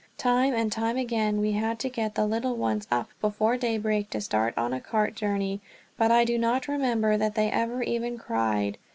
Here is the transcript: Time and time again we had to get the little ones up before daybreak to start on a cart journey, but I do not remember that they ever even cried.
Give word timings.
Time 0.17 0.55
and 0.55 0.71
time 0.71 0.97
again 0.97 1.39
we 1.39 1.51
had 1.51 1.77
to 1.77 1.87
get 1.87 2.15
the 2.15 2.25
little 2.25 2.55
ones 2.55 2.87
up 2.89 3.11
before 3.21 3.55
daybreak 3.55 4.09
to 4.09 4.19
start 4.19 4.51
on 4.57 4.73
a 4.73 4.81
cart 4.81 5.13
journey, 5.13 5.61
but 5.95 6.09
I 6.09 6.25
do 6.25 6.39
not 6.39 6.67
remember 6.67 7.17
that 7.17 7.35
they 7.35 7.51
ever 7.51 7.83
even 7.83 8.17
cried. 8.17 8.79